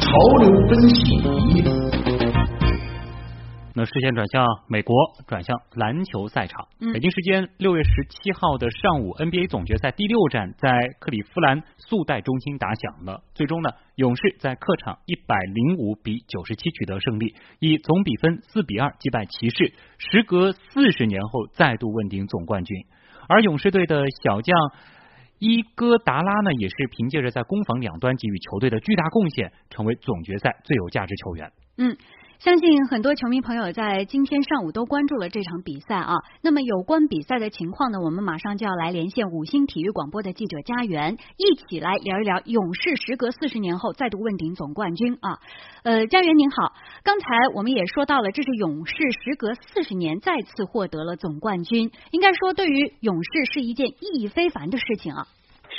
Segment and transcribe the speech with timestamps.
[0.00, 1.04] 潮流分析。
[3.76, 4.94] 那视线转向美国，
[5.26, 6.68] 转向篮球赛场。
[6.80, 10.70] 嗯北京时间六月十七号的上午，NBA 总决赛第六战在
[11.00, 13.24] 克利夫兰速贷中心打响了。
[13.34, 22.86] 最终呢，勇士在客场一百零五比九十七取得胜利，以总比分四比二击败骑士，时隔四十年后再度问鼎总冠军。
[23.28, 24.56] 而勇士队的小将。
[25.40, 31.52] 伊戈达拉呢，也是凭借着在攻防两端给予球队的巨大贡献，成为总决赛最有价值球员。
[31.76, 31.96] 嗯，
[32.40, 36.12] 相信很多球迷朋友在今天上午都关注了这场比赛啊。
[36.42, 45.38] 那么有关比赛的情况呢，我们马上就要来连线五星体育广播的记者家园，一起来聊一聊勇士时隔四十年后再度问鼎总冠军啊。
[45.84, 55.26] 呃，家园您好，刚才我们也说到了，这是勇士时隔四十年再次获得了总冠军，应该说对于勇士是一件意义非凡的事情啊。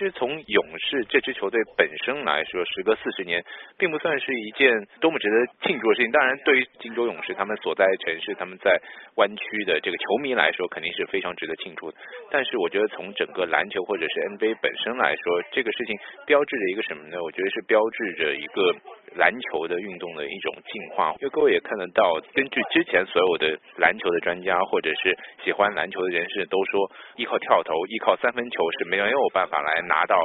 [0.00, 3.44] 其实从勇士这支球队本身来说，时隔四十年，
[3.76, 6.10] 并不算是一件多么值得庆祝的事情。
[6.10, 8.80] 当然，对于金州勇士他们所在城市、他们在
[9.16, 11.98] 湾区的这个球迷来说，肯定是非常值得庆祝的。
[12.30, 17.22] 但是，我觉得从整个篮球或者是 NBA 本身来说，这个事情标志着一个什么呢？
[17.22, 18.74] 我觉得是标志着一个
[19.16, 21.14] 篮球的运动的一种进化。
[21.20, 30.16] 因为各位也看得到，根据之前所有的篮球的专家或者是喜欢篮球的人士都说，依靠跳投、依靠三分球是没有办法来拿到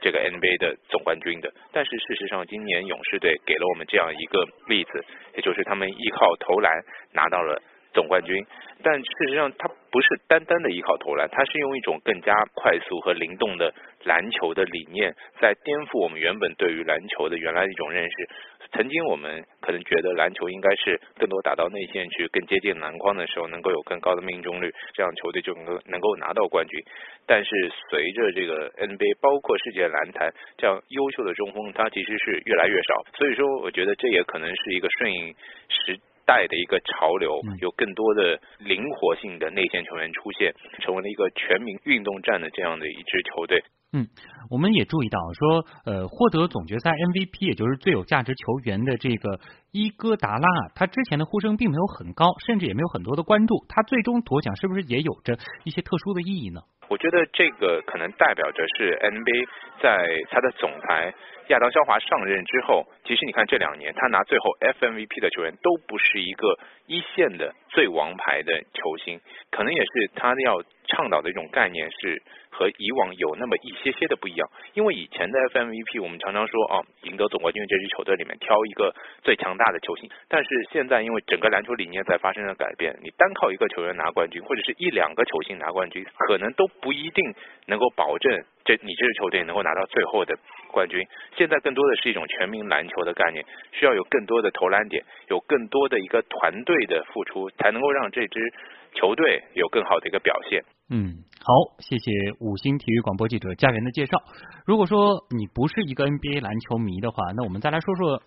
[0.00, 1.52] 这个 NBA 的总冠军的。
[1.72, 6.72] 但是事实上，今年勇士队给了我们这样一个例子，也就是他们依靠投篮
[7.12, 7.60] 拿到了
[7.92, 8.44] 总冠军。
[8.84, 13.72] 但事实上，他不是单单的依靠投篮，他是用一种更加快速和灵动的
[14.04, 18.28] 篮球的理念，在颠覆我们原本对于篮球的原来的一种认识。
[18.72, 26.82] 曾经我们可能觉得篮球应该是更多打到内线去，更接近篮筐的时候，能够有更高的命中率，这样球队就能够能够拿到冠军。
[27.26, 33.04] 但是随着这个 NBA 包括世界篮坛这样优秀的中锋，他其实是越来越少。
[33.14, 35.36] 所以说，我觉得这也可能是一个顺应
[35.68, 43.62] 时代的一个潮流，有更多的灵活性的内线球员出现，成为了一个全民运动战的这样的一支球队。
[43.94, 44.08] 嗯，
[44.48, 49.38] 我们也注意到说，呃，获得总决赛 MVP，也就是最有价值球员的这个
[49.70, 53.66] 伊戈达拉，他之前的呼声并没有很高，甚至也没有很多的关注。
[53.68, 56.62] 他最终夺奖是不是也有着一些特殊的意义呢？
[56.92, 59.48] 我觉得这个可能代表着是 NBA
[59.80, 61.14] 在他的总裁
[61.48, 69.18] 亚当肖华上任之后，其实你看这两年他拿最后 FMVP 的球员都不是一个一线的最王牌的球星，
[69.50, 74.46] 可能也是他要倡导的一种概念是和以往有那么一些些的不一样。
[74.74, 87.34] 因为以前的 FMVP 我们常常说哦，赢得总冠军这支球队里面挑一个最强大的球星，但是现在因为整个篮球理念在发生了改变，你单靠一个球员拿冠军，或者是一两个球星拿冠军，可能都不一定
[87.66, 90.36] 能够保证这你这支球队能够拿到最后的
[90.70, 91.06] 冠军。
[91.36, 98.52] 现在更多的是一种全民篮球的概念，需要有更多的投篮点，有更多的一个团队的付出，才能够让这支
[98.94, 100.62] 球队有更好的一个表现。
[100.90, 104.18] 嗯，好，谢谢五星体育广播记者佳源的介绍。
[104.66, 108.22] 如果说你不是一个 NBA 篮球迷的话，那我们再来说说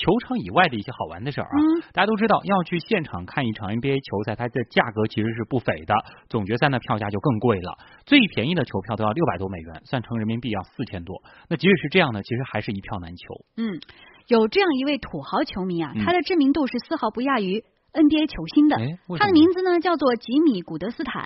[0.00, 1.56] 球场以外的一些好玩的事儿啊。
[1.60, 5.92] 嗯大家都知道，要去现场看一场 NBA 球赛，它的价格其实是不菲的。
[6.28, 11.20] 总决赛的，票价就更贵了，最便宜的球票都要六百多美元，算成人民币要四千多。
[11.48, 13.44] 那即使是这样呢，其实还是一票难求。
[13.56, 13.80] 嗯，
[14.28, 18.76] 有这样一位土豪球迷啊，嗯他的知名度是丝毫不亚于 NBA 球星的。
[19.18, 21.24] 他的名字呢叫做吉米·古德斯坦。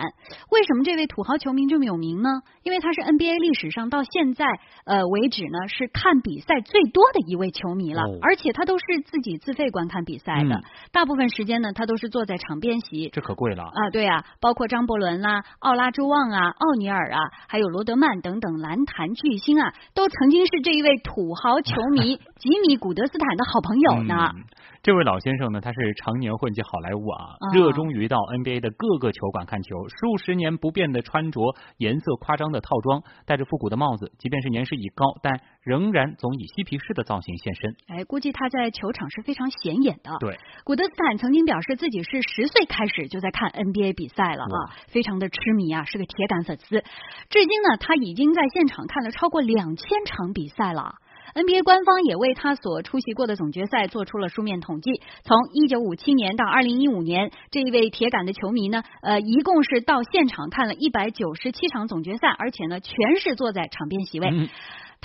[0.51, 2.43] 为什么这位土豪球迷这么有名呢？
[2.63, 4.45] 因为他是 NBA 历史上到现在
[4.85, 13.09] 呃为止呢是看比赛最多的一位球迷了，哦而且他都是自己自费观看比赛的，嗯大部分时间呢他都是坐在场边席。
[13.11, 13.65] 这可贵了。
[13.65, 24.33] 啊，对啊，包括张伯伦啦、奥拉朱旺啊、奥尼尔啊，还有罗德曼等等篮坛巨星啊，都曾经是这一位土豪球迷 吉米·古德斯坦的好朋友呢。
[24.35, 24.45] 嗯
[24.85, 31.41] 这位老先生呢，他是常年混迹好莱坞啊，啊热衷于到 NBA 的各个球馆看球，数十年不变的穿着
[31.79, 37.75] 颜色夸张的套装，戴着复古的帽子，即便是年事已高，但仍然总以嬉皮士的造型现身。
[37.89, 40.19] 哎，估计他在球场是非常显眼的。
[40.21, 46.85] 对，古德斯坦曾经表示自己是十岁开始就在看 NBA 比赛了哇啊，非常的痴迷啊，是个铁杆粉丝。
[47.31, 50.97] 至今呢，他已经在现场看了超过两千场比赛了。
[51.35, 64.49] NBA 官方也为他所出席过的总决赛做出了书面统计，从一九五七年到二零一五年，这一位铁杆的球迷呢，呃，一共是到现场看了一百九十七场总决赛，而且呢，全是坐在场边席位。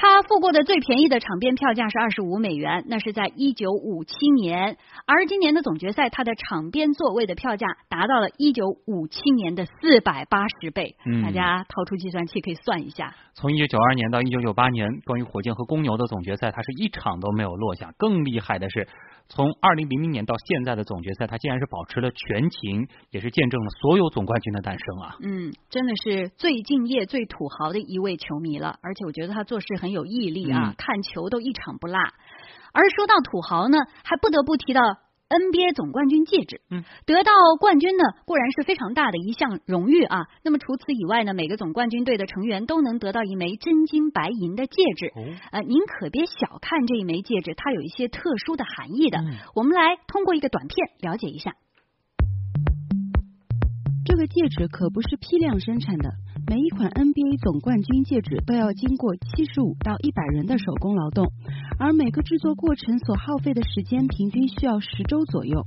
[0.01, 4.77] 他付过的最便宜的场边票价是二十五美元，那是在一九五七年。
[5.05, 10.95] 而今年的总决赛，他的场边座位的票价达到了一九五七年的四百八十倍。
[11.05, 13.13] 嗯大家掏出计算器可以算一下。
[13.33, 17.91] 从一九九二年到一九九八年，关于火箭和公牛的总决赛，他是一场都没有落下。
[17.97, 18.87] 更厉害的是，
[19.27, 25.17] 从二零零零年到现在的总决赛，他竟然是保持了全勤，也是见证了所有总冠军的诞生啊！
[25.21, 31.97] 嗯，真的是最敬业、最土豪的一位球迷了，而且我觉得他做事很有毅力啊，嗯看球都一场不落。
[32.71, 34.81] 而说到土豪呢，还不得不提到
[35.29, 36.61] NBA 总冠军戒指。
[36.71, 40.27] 嗯，得到冠军呢，固然是非常大的一项荣誉啊。
[40.43, 45.07] 那么除此以外呢，每个总冠军队的成员都能得到一枚真金白银的戒指。
[45.15, 45.21] 哦，
[45.51, 49.19] 呃，您可别小看这一枚戒指，它有一些特殊的含义的。
[49.19, 51.55] 嗯我们来通过一个短片了解一下。
[54.09, 56.09] 这个戒指可不是批量生产的，
[56.47, 61.27] 每一款 NBA 总冠军戒指都要经过七十五到一百人的手工劳动，
[61.77, 65.61] 而每个制作过程所耗费的时间平均需要十周左右。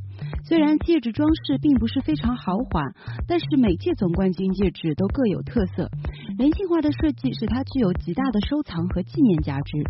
[0.44, 2.82] 虽然戒指装饰并不是非常豪华，
[3.28, 5.88] 但是每届总冠军戒指都各有特色，
[6.36, 9.84] 人性化的设计使它具有极大的收藏和纪念价值。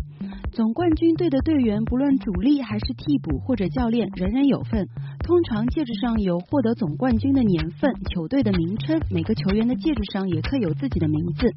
[0.53, 4.87] 总冠军队的队员，不论主力还是替补或者教练，人人有份。
[5.23, 11.47] 通常戒指上有获得总冠军的年份、球队的名称，每个球员的戒指上也刻有自己的名字，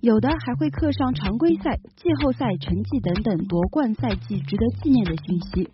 [0.00, 5.68] 有的还会刻上常规赛、季后赛成绩等等夺冠赛季值得纪念的信息。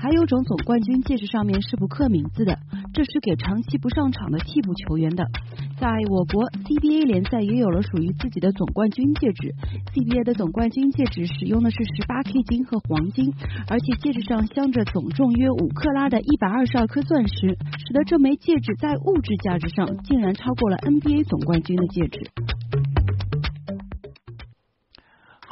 [0.00, 2.58] 还有种总冠军戒指上面是不刻名字的，
[2.94, 5.24] 这是给长期不上场的替补球员的。
[5.78, 9.52] 在我国 CBA 联赛也有了属于自己的总冠军戒指。
[9.92, 13.34] CBA 的总冠军戒指使用的是十八 K 金和黄金，
[13.68, 22.30] 而且戒指上镶着总重约五克拉的一百二十二颗钻石，使得这枚戒指在物质价值上竟然超过了 NBA 总冠军的戒指。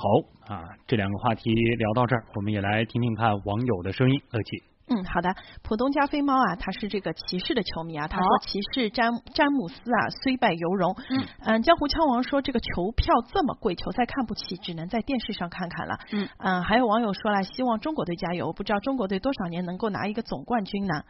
[0.00, 4.20] 好啊，这两个话题聊到这儿，我们也来听听看网友的声音。
[4.30, 5.35] 乐琪，嗯，好的。
[5.62, 10.96] 浦东加菲猫啊，他是这个骑士的球迷啊，他说骑士詹詹姆斯啊虽败犹荣。
[11.11, 15.99] 嗯嗯，江湖枪王说这个球票这么贵，球赛看不起，只能在电视上看看了。
[16.12, 21.02] 嗯嗯，还有网友说了，希望中国队加油，不知道中国队多少年能够拿一个总冠军呢？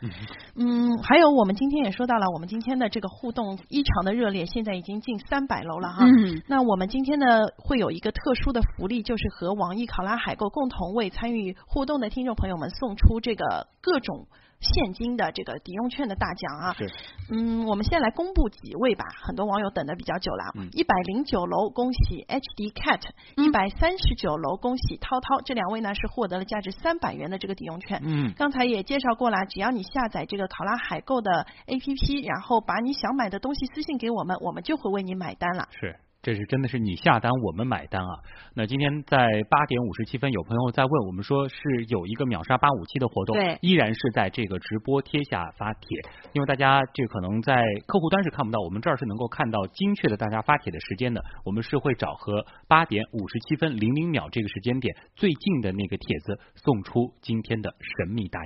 [0.57, 6.05] 嗯，还有我们今天也说到了，我们今天的这个互动异常的热烈，现在已经近三百楼了哈。
[6.05, 14.27] 嗯那我们今天呢会有一个特殊的福利，就是和网易考拉海购共同为参与互动的听众朋友们送出这个各种
[14.61, 16.75] 现金的这个抵用券的大奖啊。
[16.75, 16.91] 是
[17.31, 20.69] 嗯，我们先来公布几位吧，很多网友等的比较久了嗯。
[20.73, 23.03] 一百零九楼恭喜 HD Cat，
[23.37, 28.01] 嗯一百三十九楼恭喜涛涛，这两位呢是获得了价值三百元的这个抵用券。
[28.03, 35.69] 嗯，刚才也介绍过了，只要你下载这个考拉海购的 APP，然后把你想买的东西私信给我们，我们就会为你买单了。
[35.79, 36.01] 是。
[36.21, 38.11] 这是真的是你下单，我们买单啊！
[38.53, 39.19] 那今天在
[39.49, 41.57] 八点五十七分，有朋友在问我们说是
[41.89, 43.57] 有一个秒杀八五七的活动，对。
[43.63, 58.45] 依然是在这个直播贴下发帖，因为大家这可能在客户端是看不到，我们这儿是能够看到精确的大家发帖的时间的，我们是会找和八点五十七分零零秒这个时间点最近的那个帖子，送出今天的神秘大